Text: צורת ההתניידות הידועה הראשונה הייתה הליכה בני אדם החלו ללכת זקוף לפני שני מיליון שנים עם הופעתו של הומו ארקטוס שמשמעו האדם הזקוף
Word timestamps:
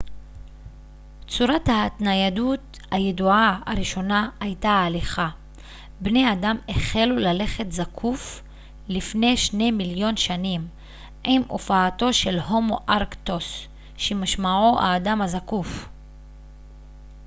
צורת 1.27 1.69
ההתניידות 1.69 2.77
הידועה 2.91 3.59
הראשונה 3.65 4.29
הייתה 4.39 4.69
הליכה 4.69 5.29
בני 5.99 6.33
אדם 6.33 6.55
החלו 6.69 7.15
ללכת 7.15 7.71
זקוף 7.71 8.41
לפני 8.87 9.37
שני 9.37 9.71
מיליון 9.71 10.17
שנים 10.17 10.67
עם 11.23 11.41
הופעתו 11.47 12.13
של 12.13 12.39
הומו 12.39 12.79
ארקטוס 12.89 13.67
שמשמעו 13.97 14.79
האדם 14.79 15.21
הזקוף 15.21 15.85